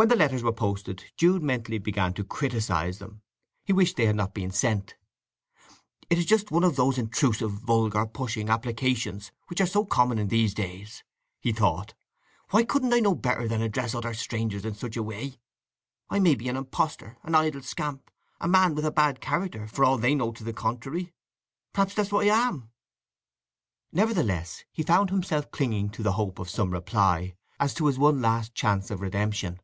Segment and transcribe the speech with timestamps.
[0.00, 3.20] When the letters were posted Jude mentally began to criticize them;
[3.66, 4.94] he wished they had not been sent.
[6.08, 10.28] "It is just one of those intrusive, vulgar, pushing, applications which are so common in
[10.28, 11.04] these days,"
[11.38, 11.92] he thought.
[12.48, 15.36] "Why couldn't I know better than address utter strangers in such a way?
[16.08, 18.10] I may be an impostor, an idle scamp,
[18.40, 21.12] a man with a bad character, for all that they know to the contrary…
[21.74, 22.70] Perhaps that's what I am!"
[23.92, 28.22] Nevertheless, he found himself clinging to the hope of some reply as to his one
[28.22, 29.60] last chance of redemption.